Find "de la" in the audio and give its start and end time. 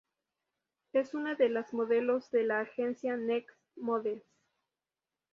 2.31-2.61